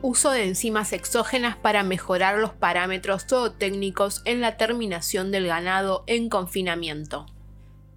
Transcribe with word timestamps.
Uso 0.00 0.30
de 0.30 0.44
enzimas 0.44 0.92
exógenas 0.92 1.56
para 1.56 1.82
mejorar 1.82 2.38
los 2.38 2.52
parámetros 2.52 3.26
zootécnicos 3.28 4.22
en 4.24 4.40
la 4.40 4.56
terminación 4.56 5.32
del 5.32 5.48
ganado 5.48 6.04
en 6.06 6.28
confinamiento. 6.28 7.26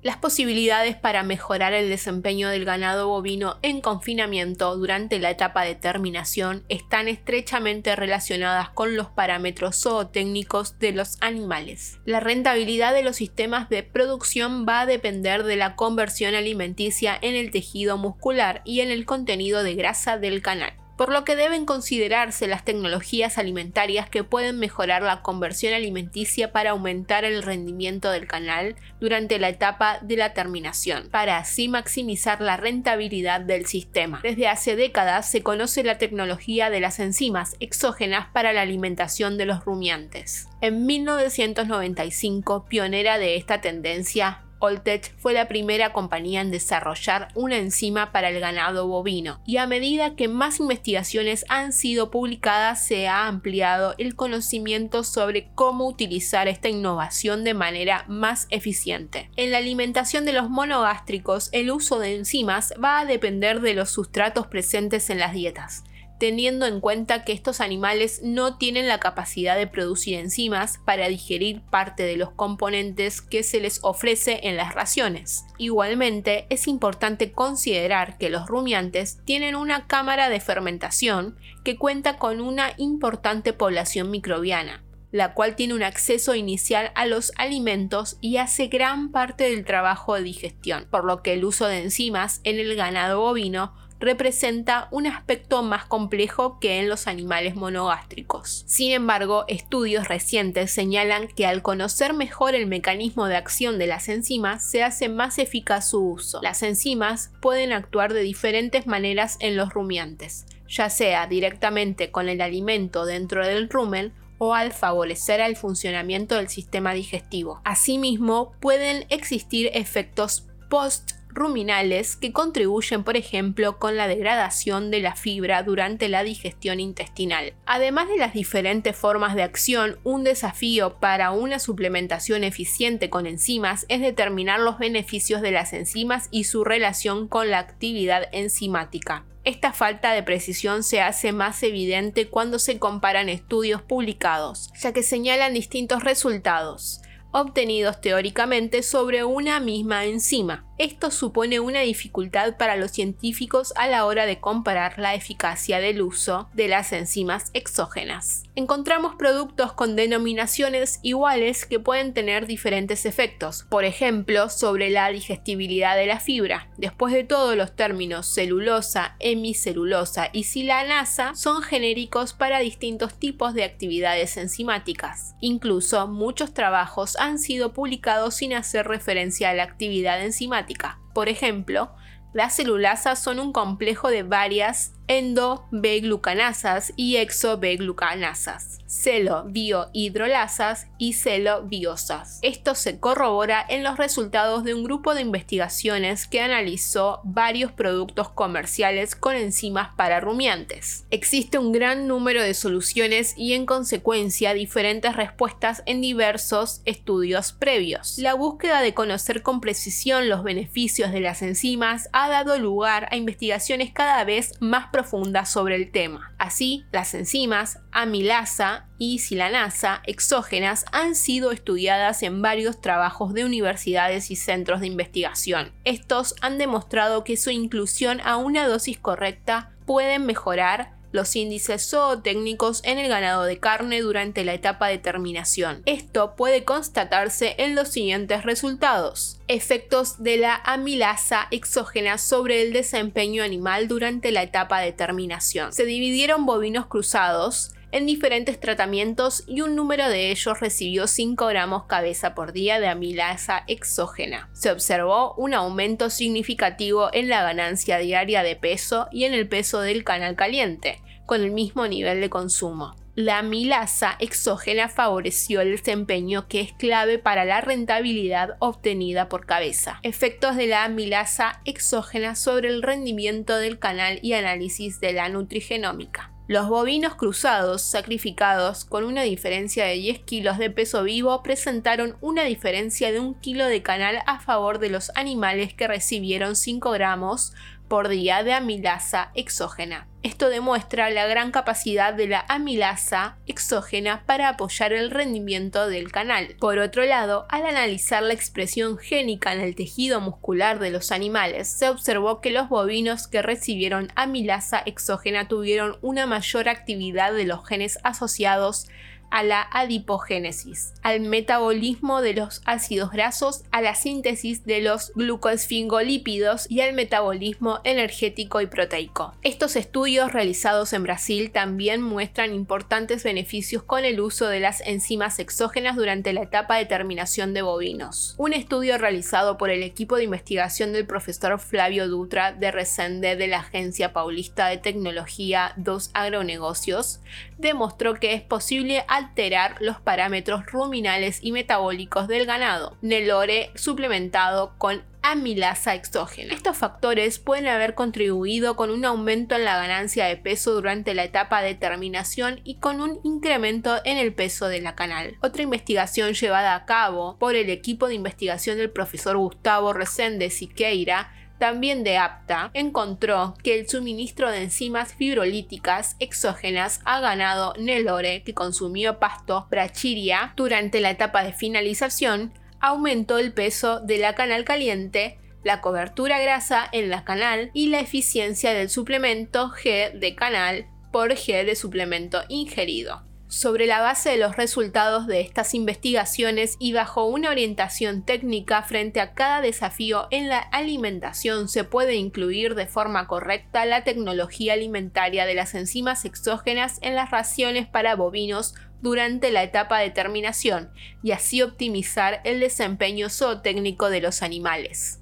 Las 0.02 0.18
posibilidades 0.18 0.96
para 0.96 1.22
mejorar 1.22 1.74
el 1.74 1.88
desempeño 1.90 2.50
del 2.50 2.66
ganado 2.66 3.08
bovino 3.08 3.60
en 3.62 3.82
confinamiento 3.82 4.76
durante 4.76 5.20
la 5.20 5.30
etapa 5.30 5.62
de 5.62 5.76
terminación 5.76 6.64
están 6.70 7.08
estrechamente 7.08 7.96
relacionadas 7.96 8.70
con 8.70 8.96
los 8.96 9.10
parámetros 9.10 9.80
zootécnicos 9.80 10.80
de 10.80 10.94
los 10.94 11.18
animales. 11.22 12.00
La 12.06 12.20
rentabilidad 12.20 12.96
de 12.96 13.04
los 13.04 13.18
sistemas 13.18 13.70
de 13.70 13.84
producción 13.84 14.66
va 14.68 14.82
a 14.82 14.86
depender 14.88 15.44
de 15.44 15.56
la 15.56 15.76
conversión 15.76 16.34
alimenticia 16.34 17.16
en 17.22 17.36
el 17.36 17.52
tejido 17.52 17.98
muscular 17.98 18.64
y 18.66 18.82
en 18.82 18.90
el 18.90 19.06
contenido 19.06 19.62
de 19.62 19.76
grasa 19.76 20.18
del 20.18 20.42
canal 20.42 20.81
por 21.02 21.12
lo 21.12 21.24
que 21.24 21.36
deben 21.36 21.66
considerarse 21.66 22.46
las 22.46 22.64
tecnologías 22.64 23.40
alimentarias 23.40 24.08
que 24.08 24.24
pueden 24.24 24.60
mejorar 24.60 25.02
la 25.02 25.24
conversión 25.24 25.74
alimenticia 25.74 26.52
para 26.52 26.70
aumentar 26.70 27.26
el 27.26 27.42
rendimiento 27.42 28.12
del 28.12 28.28
canal 28.28 28.76
durante 29.00 29.40
la 29.40 29.50
etapa 29.50 29.98
de 30.04 30.16
la 30.16 30.36
terminación, 30.36 31.10
para 31.10 31.38
así 31.38 31.68
maximizar 31.68 32.40
la 32.40 32.56
rentabilidad 32.56 33.42
del 33.42 33.66
sistema. 33.66 34.20
Desde 34.22 34.48
hace 34.48 34.76
décadas 34.76 35.28
se 35.28 35.42
conoce 35.42 35.84
la 35.84 35.98
tecnología 35.98 36.70
de 36.70 36.82
las 36.82 37.00
enzimas 37.00 37.56
exógenas 37.60 38.28
para 38.32 38.54
la 38.54 38.62
alimentación 38.62 39.40
de 39.40 39.48
los 39.48 39.66
rumiantes. 39.66 40.50
En 40.62 40.86
1995, 40.86 42.68
pionera 42.70 43.18
de 43.18 43.38
esta 43.38 43.60
tendencia, 43.60 44.44
Oltech 44.62 45.14
fue 45.18 45.34
la 45.34 45.48
primera 45.48 45.92
compañía 45.92 46.42
en 46.42 46.52
desarrollar 46.52 47.28
una 47.36 47.58
enzima 47.58 48.12
para 48.12 48.30
el 48.30 48.40
ganado 48.40 48.88
bovino 48.88 49.42
y 49.46 49.58
a 49.58 49.68
medida 49.68 50.16
que 50.16 50.28
más 50.28 50.60
investigaciones 50.60 51.46
han 51.50 51.74
sido 51.74 52.12
publicadas 52.12 52.86
se 52.86 53.08
ha 53.08 53.28
ampliado 53.28 53.96
el 53.98 54.16
conocimiento 54.16 55.04
sobre 55.04 55.50
cómo 55.56 55.88
utilizar 55.88 56.48
esta 56.48 56.70
innovación 56.70 57.44
de 57.44 57.54
manera 57.54 58.06
más 58.08 58.48
eficiente. 58.50 59.30
En 59.36 59.52
la 59.52 59.58
alimentación 59.58 60.26
de 60.26 60.34
los 60.34 60.50
monogástricos 60.50 61.50
el 61.52 61.72
uso 61.72 62.00
de 62.00 62.16
enzimas 62.16 62.74
va 62.82 63.00
a 63.00 63.06
depender 63.06 63.62
de 63.62 63.74
los 63.74 63.90
sustratos 63.90 64.48
presentes 64.48 65.10
en 65.10 65.20
las 65.20 65.34
dietas 65.34 65.84
teniendo 66.22 66.68
en 66.68 66.82
cuenta 66.82 67.24
que 67.24 67.34
estos 67.34 67.62
animales 67.62 68.22
no 68.24 68.60
tienen 68.60 68.88
la 68.88 69.00
capacidad 69.00 69.58
de 69.58 69.66
producir 69.66 70.20
enzimas 70.20 70.78
para 70.86 71.08
digerir 71.08 71.64
parte 71.72 72.04
de 72.04 72.16
los 72.16 72.30
componentes 72.30 73.22
que 73.22 73.42
se 73.42 73.60
les 73.60 73.80
ofrece 73.82 74.42
en 74.44 74.56
las 74.56 74.76
raciones. 74.76 75.46
Igualmente, 75.58 76.46
es 76.52 76.68
importante 76.68 77.32
considerar 77.32 78.20
que 78.20 78.30
los 78.30 78.46
rumiantes 78.46 79.18
tienen 79.26 79.56
una 79.56 79.88
cámara 79.88 80.30
de 80.30 80.40
fermentación 80.40 81.40
que 81.64 81.76
cuenta 81.76 82.20
con 82.20 82.40
una 82.40 82.74
importante 82.78 83.52
población 83.52 84.12
microbiana, 84.12 84.84
la 85.12 85.34
cual 85.34 85.56
tiene 85.56 85.74
un 85.74 85.82
acceso 85.82 86.36
inicial 86.36 86.92
a 86.94 87.08
los 87.08 87.32
alimentos 87.36 88.18
y 88.22 88.38
hace 88.38 88.68
gran 88.68 89.12
parte 89.12 89.46
del 89.46 89.66
trabajo 89.66 90.14
de 90.14 90.22
digestión, 90.22 90.86
por 90.92 91.04
lo 91.04 91.24
que 91.24 91.34
el 91.34 91.46
uso 91.46 91.66
de 91.66 91.80
enzimas 91.80 92.42
en 92.44 92.60
el 92.60 92.76
ganado 92.76 93.22
bovino 93.22 93.74
representa 94.02 94.88
un 94.92 95.08
aspecto 95.08 95.64
más 95.64 95.86
complejo 95.86 96.60
que 96.60 96.80
en 96.80 96.90
los 96.90 97.08
animales 97.08 97.56
monogástricos. 97.56 98.64
Sin 98.68 98.92
embargo, 98.92 99.46
estudios 99.48 100.08
recientes 100.08 100.72
señalan 100.72 101.28
que 101.28 101.46
al 101.46 101.62
conocer 101.62 102.14
mejor 102.14 102.56
el 102.56 102.66
mecanismo 102.66 103.28
de 103.28 103.38
acción 103.38 103.78
de 103.78 103.88
las 103.88 104.10
enzimas, 104.10 104.66
se 104.70 104.84
hace 104.84 105.08
más 105.08 105.38
eficaz 105.38 105.90
su 105.90 106.04
uso. 106.04 106.42
Las 106.42 106.64
enzimas 106.64 107.32
pueden 107.42 107.72
actuar 107.72 108.14
de 108.14 108.22
diferentes 108.22 108.88
maneras 108.88 109.38
en 109.40 109.56
los 109.56 109.74
rumiantes, 109.74 110.46
ya 110.68 110.90
sea 110.90 111.28
directamente 111.28 112.12
con 112.12 112.28
el 112.28 112.42
alimento 112.42 113.06
dentro 113.06 113.46
del 113.46 113.70
rumen 113.70 114.14
o 114.40 114.56
al 114.56 114.72
favorecer 114.72 115.40
el 115.40 115.56
funcionamiento 115.56 116.36
del 116.36 116.50
sistema 116.50 116.94
digestivo. 116.94 117.62
Asimismo, 117.64 118.54
pueden 118.60 119.06
existir 119.10 119.70
efectos 119.74 120.48
post 120.68 121.12
ruminales 121.34 122.16
que 122.16 122.32
contribuyen, 122.32 123.04
por 123.04 123.18
ejemplo, 123.18 123.80
con 123.80 123.98
la 123.98 124.08
degradación 124.08 124.92
de 124.92 125.00
la 125.00 125.16
fibra 125.16 125.64
durante 125.64 126.10
la 126.10 126.24
digestión 126.24 126.80
intestinal. 126.80 127.54
Además 127.66 128.08
de 128.10 128.18
las 128.18 128.34
diferentes 128.34 128.96
formas 128.96 129.36
de 129.36 129.44
acción, 129.44 130.00
un 130.04 130.24
desafío 130.24 131.00
para 131.00 131.32
una 131.32 131.60
suplementación 131.60 132.44
eficiente 132.44 133.10
con 133.10 133.26
enzimas 133.26 133.86
es 133.90 134.02
determinar 134.02 134.60
los 134.60 134.78
beneficios 134.78 135.42
de 135.42 135.52
las 135.52 135.74
enzimas 135.74 136.28
y 136.32 136.46
su 136.46 136.64
relación 136.64 137.28
con 137.28 137.50
la 137.50 137.60
actividad 137.60 138.28
enzimática. 138.32 139.26
Esta 139.44 139.74
falta 139.74 140.14
de 140.14 140.22
precisión 140.22 140.84
se 140.84 141.02
hace 141.02 141.32
más 141.32 141.64
evidente 141.64 142.28
cuando 142.28 142.60
se 142.60 142.78
comparan 142.78 143.28
estudios 143.28 143.82
publicados, 143.82 144.72
ya 144.80 144.94
que 144.94 145.02
señalan 145.02 145.56
distintos 145.56 146.04
resultados 146.04 147.02
obtenidos 147.32 148.02
teóricamente 148.02 148.84
sobre 148.84 149.24
una 149.24 149.60
misma 149.60 150.06
enzima. 150.06 150.66
Esto 150.82 151.12
supone 151.12 151.60
una 151.60 151.82
dificultad 151.82 152.58
para 152.58 152.76
los 152.76 152.90
científicos 152.90 153.72
a 153.76 153.88
la 153.88 154.04
hora 154.04 154.26
de 154.26 154.40
comparar 154.40 154.98
la 154.98 155.14
eficacia 155.14 155.80
del 155.80 156.02
uso 156.02 156.50
de 156.54 156.68
las 156.68 156.92
enzimas 156.92 157.52
exógenas. 157.54 158.46
Encontramos 158.56 159.14
productos 159.14 159.74
con 159.74 159.96
denominaciones 159.96 161.00
iguales 161.04 161.68
que 161.68 161.80
pueden 161.80 162.16
tener 162.16 162.48
diferentes 162.48 163.06
efectos, 163.06 163.68
por 163.70 163.86
ejemplo, 163.86 164.50
sobre 164.50 164.90
la 164.90 165.10
digestibilidad 165.10 165.96
de 165.96 166.08
la 166.08 166.20
fibra. 166.20 166.68
Después 166.78 167.14
de 167.14 167.26
todo, 167.26 167.56
los 167.56 167.76
términos 167.76 168.34
celulosa, 168.34 169.18
hemicelulosa 169.20 170.30
y 170.34 170.46
silanasa 170.46 171.36
son 171.36 171.62
genéricos 171.62 172.34
para 172.34 172.58
distintos 172.58 173.14
tipos 173.20 173.54
de 173.54 173.66
actividades 173.66 174.36
enzimáticas. 174.36 175.36
Incluso 175.42 176.08
muchos 176.08 176.56
trabajos 176.56 177.18
han 177.18 177.38
sido 177.38 177.72
publicados 177.72 178.34
sin 178.34 178.56
hacer 178.56 178.88
referencia 178.88 179.52
a 179.52 179.54
la 179.54 179.62
actividad 179.62 180.26
enzimática 180.26 180.71
por 181.14 181.30
ejemplo, 181.30 181.94
las 182.34 182.56
celulasas 182.56 183.22
son 183.22 183.40
un 183.40 183.52
complejo 183.52 184.10
de 184.10 184.24
varias 184.24 184.94
endo-B-glucanasas 185.12 186.94
y 186.96 187.18
exo-B-glucanasas, 187.18 188.80
celo-biohidrolasas 188.88 190.88
y 190.98 191.12
celo-biosas. 191.12 192.40
Esto 192.42 192.76
se 192.76 192.98
corrobora 192.98 193.66
en 193.68 193.84
los 193.84 193.98
resultados 193.98 194.64
de 194.64 194.74
un 194.74 194.86
grupo 194.86 195.14
de 195.14 195.20
investigaciones 195.20 196.28
que 196.28 196.40
analizó 196.40 197.20
varios 197.26 197.74
productos 197.74 198.30
comerciales 198.30 199.18
con 199.18 199.36
enzimas 199.36 199.90
para 199.98 200.22
rumiantes. 200.22 201.04
Existe 201.12 201.58
un 201.58 201.74
gran 201.74 202.08
número 202.08 202.42
de 202.42 202.54
soluciones 202.54 203.34
y 203.36 203.52
en 203.52 203.66
consecuencia 203.66 204.54
diferentes 204.54 205.18
respuestas 205.18 205.84
en 205.88 206.00
diversos 206.00 206.80
estudios 206.86 207.52
previos. 207.52 208.18
La 208.18 208.34
búsqueda 208.34 208.80
de 208.80 208.94
conocer 208.94 209.44
con 209.44 209.60
precisión 209.60 210.30
los 210.30 210.42
beneficios 210.42 211.12
de 211.12 211.20
las 211.20 211.42
enzimas 211.42 212.08
ha 212.14 212.30
dado 212.30 212.58
lugar 212.58 213.10
a 213.12 213.18
investigaciones 213.18 213.92
cada 213.92 214.24
vez 214.24 214.54
más 214.62 214.86
profundas 214.86 215.01
sobre 215.46 215.76
el 215.76 215.92
tema. 215.92 216.34
Así, 216.38 216.86
las 216.92 217.14
enzimas 217.14 217.80
amilasa 217.92 218.88
y 218.98 219.20
silanasa 219.20 220.02
exógenas 220.06 220.86
han 220.92 221.16
sido 221.16 221.52
estudiadas 221.52 222.24
en 222.24 222.42
varios 222.42 222.82
trabajos 222.82 223.34
de 223.34 223.46
universidades 223.46 224.32
y 224.32 224.36
centros 224.36 224.82
de 224.82 224.88
investigación. 224.88 225.72
Estos 225.84 226.36
han 226.42 226.58
demostrado 226.58 227.24
que 227.24 227.38
su 227.38 227.50
inclusión 227.50 228.22
a 228.24 228.38
una 228.38 228.68
dosis 228.68 228.98
correcta 228.98 229.72
pueden 229.86 230.26
mejorar 230.26 231.01
los 231.12 231.36
índices 231.36 231.90
zootécnicos 231.90 232.82
en 232.84 232.98
el 232.98 233.10
ganado 233.10 233.44
de 233.44 233.60
carne 233.60 234.02
durante 234.02 234.44
la 234.44 234.54
etapa 234.54 234.88
de 234.88 234.98
terminación. 234.98 235.82
Esto 235.86 236.36
puede 236.36 236.64
constatarse 236.64 237.56
en 237.58 237.76
los 237.76 237.90
siguientes 237.90 238.44
resultados. 238.44 239.40
Efectos 239.48 240.24
de 240.24 240.38
la 240.38 240.56
amilasa 240.64 241.48
exógena 241.52 242.18
sobre 242.18 242.62
el 242.62 242.74
desempeño 242.74 243.44
animal 243.44 243.88
durante 243.88 244.32
la 244.32 244.44
etapa 244.44 244.80
de 244.80 244.92
terminación. 244.94 245.74
Se 245.74 245.86
dividieron 245.86 246.46
bovinos 246.46 246.88
cruzados 246.88 247.74
en 247.92 248.06
diferentes 248.06 248.60
tratamientos 248.60 249.44
y 249.48 249.62
un 249.62 249.76
número 249.76 250.10
de 250.10 250.32
ellos 250.32 250.60
recibió 250.60 251.08
5 251.08 251.48
gramos 251.48 251.86
cabeza 251.86 252.34
por 252.34 252.54
día 252.54 252.80
de 252.80 252.88
amilasa 252.88 253.64
exógena. 253.68 254.50
Se 254.54 254.72
observó 254.72 255.34
un 255.36 255.54
aumento 255.54 256.10
significativo 256.10 257.10
en 257.14 257.30
la 257.30 257.44
ganancia 257.44 257.98
diaria 257.98 258.44
de 258.44 258.56
peso 258.56 259.08
y 259.12 259.26
en 259.26 259.34
el 259.34 259.48
peso 259.48 259.82
del 259.82 260.04
canal 260.04 260.36
caliente, 260.36 261.02
con 261.26 261.42
el 261.42 261.52
mismo 261.52 261.88
nivel 261.88 262.22
de 262.22 262.30
consumo. 262.30 262.96
La 263.16 263.40
amilasa 263.40 264.16
exógena 264.20 264.88
favoreció 264.88 265.60
el 265.60 265.72
desempeño 265.72 266.48
que 266.48 266.62
es 266.62 266.72
clave 266.72 267.20
para 267.20 267.44
la 267.44 267.60
rentabilidad 267.60 268.56
obtenida 268.60 269.28
por 269.28 269.46
cabeza. 269.46 270.00
Efectos 270.04 270.56
de 270.56 270.68
la 270.68 270.86
amilasa 270.86 271.62
exógena 271.66 272.36
sobre 272.36 272.70
el 272.70 272.82
rendimiento 272.82 273.58
del 273.58 273.80
canal 273.80 274.20
y 274.22 274.32
análisis 274.34 275.02
de 275.02 275.12
la 275.12 275.28
nutrigenómica. 275.28 276.32
Los 276.52 276.68
bovinos 276.68 277.16
cruzados 277.16 277.82
sacrificados 277.82 278.84
con 278.84 279.06
una 279.06 279.22
diferencia 279.22 279.86
de 279.86 279.94
10 279.94 280.20
kilos 280.24 280.58
de 280.58 280.70
peso 280.70 281.02
vivo 281.04 281.42
presentaron 281.44 282.18
una 282.20 282.44
diferencia 282.44 283.14
de 283.14 283.22
un 283.22 283.36
kilo 283.36 283.68
de 283.68 283.82
canal 283.82 284.22
a 284.26 284.42
favor 284.42 284.78
de 284.80 284.90
los 284.90 285.14
animales 285.16 285.74
que 285.74 285.88
recibieron 285.88 286.58
5 286.58 286.92
gramos 286.92 287.54
por 287.92 288.08
día 288.08 288.42
de 288.42 288.54
amilasa 288.54 289.32
exógena. 289.34 290.08
Esto 290.24 290.48
demuestra 290.48 291.10
la 291.10 291.28
gran 291.28 291.52
capacidad 291.52 292.14
de 292.14 292.26
la 292.26 292.46
amilasa 292.48 293.36
exógena 293.48 294.24
para 294.26 294.48
apoyar 294.48 294.94
el 294.94 295.12
rendimiento 295.12 295.90
del 295.90 296.10
canal. 296.10 296.56
Por 296.58 296.80
otro 296.80 297.04
lado, 297.04 297.48
al 297.50 297.66
analizar 297.66 298.24
la 298.24 298.32
expresión 298.32 298.98
génica 298.98 299.52
en 299.52 299.60
el 299.60 299.76
tejido 299.76 300.22
muscular 300.22 300.80
de 300.80 300.90
los 300.90 301.12
animales, 301.12 301.68
se 301.68 301.90
observó 301.90 302.40
que 302.40 302.52
los 302.52 302.70
bovinos 302.70 303.28
que 303.28 303.42
recibieron 303.42 304.08
amilasa 304.16 304.82
exógena 304.86 305.50
tuvieron 305.50 305.98
una 306.02 306.26
mayor 306.28 306.70
actividad 306.70 307.34
de 307.34 307.44
los 307.44 307.68
genes 307.68 308.00
asociados 308.04 308.88
a 309.32 309.44
la 309.44 309.68
adipogénesis, 309.72 310.94
al 311.02 311.22
metabolismo 311.22 312.22
de 312.22 312.34
los 312.34 312.62
ácidos 312.66 313.12
grasos, 313.12 313.64
a 313.72 313.82
la 313.82 313.96
síntesis 313.96 314.66
de 314.66 314.82
los 314.82 315.12
glucosfingolípidos 315.16 316.70
y 316.70 316.82
al 316.82 316.94
metabolismo 316.94 317.80
energético 317.84 318.62
y 318.62 318.68
proteico. 318.68 319.34
Estos 319.42 319.76
estudios 319.76 320.32
realizados 320.32 320.94
en 320.94 321.04
Brasil 321.04 321.52
también 321.52 322.02
muestran 322.02 322.54
importantes 322.54 323.24
beneficios 323.24 323.84
con 323.84 324.06
el 324.06 324.20
uso 324.20 324.48
de 324.48 324.60
las 324.60 324.82
enzimas 324.82 325.40
exógenas 325.40 325.96
durante 325.96 326.34
la 326.34 326.44
etapa 326.44 326.78
de 326.78 326.86
terminación 326.86 327.54
de 327.54 327.62
bovinos. 327.62 328.36
Un 328.38 328.54
estudio 328.54 328.98
realizado 328.98 329.58
por 329.58 329.70
el 329.70 329.84
equipo 329.84 330.18
de 330.18 330.26
investigación 330.26 330.94
del 330.94 331.08
profesor 331.08 331.58
Flavio 331.60 332.08
Dutra 332.08 332.52
de 332.52 332.72
Resende 332.72 333.36
de 333.36 333.48
la 333.48 333.60
Agencia 333.60 334.14
Paulista 334.14 334.68
de 334.68 334.78
Tecnología 334.78 335.74
2 335.78 336.12
Agronegocios 336.14 337.22
demostró 337.58 338.16
que 338.16 338.34
es 338.34 338.42
posible 338.42 339.06
alterar 339.22 339.76
los 339.80 340.00
parámetros 340.00 340.66
ruminales 340.66 341.40
y 341.42 341.52
metabólicos 341.52 342.28
del 342.28 342.46
ganado. 342.46 342.98
Nelore 343.02 343.72
suplementado 343.76 344.74
con 344.78 345.04
amilasa 345.24 345.94
exógena. 345.94 346.54
Estos 346.54 346.78
factores 346.78 347.38
pueden 347.38 347.68
haber 347.68 347.94
contribuido 347.94 348.76
con 348.76 348.90
un 348.90 349.06
aumento 349.06 349.56
en 349.56 349.66
la 349.66 349.78
ganancia 349.78 350.26
de 350.26 350.38
peso 350.38 350.74
durante 350.74 351.14
la 351.14 351.24
etapa 351.24 351.62
de 351.62 351.76
terminación 351.76 352.60
y 352.64 352.76
con 352.76 353.02
un 353.02 353.20
incremento 353.24 353.98
en 354.04 354.18
el 354.18 354.34
peso 354.34 354.68
de 354.68 354.82
la 354.82 354.96
canal. 354.96 355.38
Otra 355.42 355.62
investigación 355.62 356.34
llevada 356.34 356.76
a 356.76 356.86
cabo 356.86 357.38
por 357.38 357.56
el 357.56 357.70
equipo 357.70 358.08
de 358.08 358.16
investigación 358.16 358.78
del 358.78 358.90
profesor 358.90 359.38
Gustavo 359.38 359.94
Resende 359.94 360.50
Siqueira 360.50 361.32
también 361.62 362.04
de 362.04 362.18
APTA, 362.18 362.72
encontró 362.74 363.54
que 363.64 363.80
el 363.80 363.88
suministro 363.88 364.50
de 364.50 364.64
enzimas 364.64 365.14
fibrolíticas 365.14 366.16
exógenas 366.18 367.02
a 367.06 367.20
ganado 367.20 367.76
Nelore 367.78 368.42
que 368.42 368.56
consumió 368.56 369.20
pasto 369.20 369.68
brachiria 369.70 370.54
durante 370.58 371.00
la 371.02 371.12
etapa 371.12 371.44
de 371.44 371.54
finalización 371.54 372.52
aumentó 372.80 373.38
el 373.38 373.54
peso 373.54 374.00
de 374.00 374.18
la 374.18 374.34
canal 374.34 374.64
caliente, 374.64 375.38
la 375.64 375.82
cobertura 375.82 376.40
grasa 376.40 376.90
en 376.92 377.12
la 377.12 377.26
canal 377.26 377.70
y 377.76 377.90
la 377.90 378.00
eficiencia 378.00 378.74
del 378.74 378.90
suplemento 378.90 379.70
G 379.70 380.18
de 380.18 380.34
canal 380.34 380.88
por 381.12 381.34
G 381.34 381.64
de 381.64 381.76
suplemento 381.76 382.42
ingerido 382.50 383.31
sobre 383.52 383.86
la 383.86 384.00
base 384.00 384.30
de 384.30 384.38
los 384.38 384.56
resultados 384.56 385.28
de 385.28 385.42
estas 385.42 385.74
investigaciones 385.74 386.78
y 386.80 386.94
bajo 386.94 387.26
una 387.26 387.50
orientación 387.50 388.24
técnica 388.24 388.82
frente 388.82 389.20
a 389.20 389.34
cada 389.34 389.60
desafío 389.60 390.30
en 390.32 390.48
la 390.48 390.60
alimentación 390.60 391.68
se 391.68 391.84
puede 391.84 392.16
incluir 392.16 392.76
de 392.76 392.88
forma 392.88 393.28
correcta 393.28 393.84
la 393.84 394.06
tecnología 394.06 394.72
alimentaria 394.72 395.46
de 395.46 395.54
las 395.54 395.76
enzimas 395.76 396.24
exógenas 396.24 396.98
en 397.02 397.14
las 397.14 397.30
raciones 397.30 397.88
para 397.88 398.16
bovinos 398.16 398.74
durante 399.02 399.52
la 399.52 399.64
etapa 399.64 400.00
de 400.00 400.12
terminación 400.12 400.90
y 401.22 401.32
así 401.32 401.62
optimizar 401.62 402.40
el 402.46 402.62
desempeño 402.62 403.30
zootécnico 403.30 404.10
de 404.10 404.22
los 404.22 404.44
animales 404.44 405.20